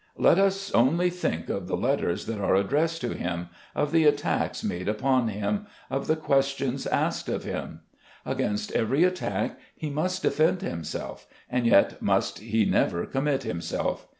Let 0.17 0.39
us 0.39 0.71
only 0.71 1.11
think 1.11 1.47
of 1.49 1.67
the 1.67 1.77
letters 1.77 2.25
that 2.25 2.41
are 2.41 2.55
addressed 2.55 3.01
to 3.01 3.09
him, 3.13 3.49
of 3.75 3.91
the 3.91 4.05
attacks 4.05 4.63
made 4.63 4.89
upon 4.89 5.27
him, 5.27 5.67
of 5.91 6.07
the 6.07 6.15
questions 6.15 6.87
asked 6.87 7.29
of 7.29 7.43
him. 7.43 7.81
Against 8.25 8.71
every 8.71 9.03
attack 9.03 9.59
he 9.75 9.91
must 9.91 10.23
defend 10.23 10.63
himself, 10.63 11.27
and 11.51 11.67
yet 11.67 12.01
must 12.01 12.39
he 12.39 12.65
never 12.65 13.05
commit 13.05 13.43
himself. 13.43 14.07